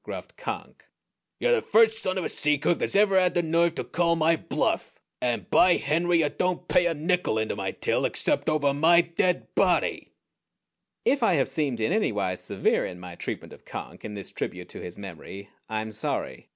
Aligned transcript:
_"gruffed 0.04 0.38
Conk. 0.38 0.86
"You're 1.38 1.52
the 1.52 1.60
first 1.60 2.02
son 2.02 2.16
of 2.16 2.24
a 2.24 2.30
sea 2.30 2.56
cook 2.56 2.78
that's 2.78 2.96
ever 2.96 3.20
had 3.20 3.34
the 3.34 3.42
nerve 3.42 3.74
to 3.74 3.84
call 3.84 4.16
my 4.16 4.34
bluff, 4.34 4.98
and 5.20 5.50
by 5.50 5.74
Henry 5.76 6.20
you 6.20 6.30
don't 6.30 6.66
pay 6.66 6.86
a 6.86 6.94
nickel 6.94 7.36
into 7.36 7.56
my 7.56 7.72
till 7.72 8.06
except 8.06 8.48
over 8.48 8.72
my 8.72 9.02
dead 9.02 9.54
body!" 9.54 10.14
If 11.04 11.22
I 11.22 11.34
have 11.34 11.50
seemed 11.50 11.78
in 11.78 11.92
any 11.92 12.10
wise 12.10 12.40
severe 12.42 12.86
in 12.86 12.98
my 12.98 13.16
treatment 13.16 13.52
of 13.52 13.66
Conk 13.66 14.02
in 14.02 14.14
this 14.14 14.32
tribute 14.32 14.70
to 14.70 14.80
his 14.80 14.96
memory, 14.96 15.50
I 15.68 15.82
am 15.82 15.92
sorry. 15.92 16.48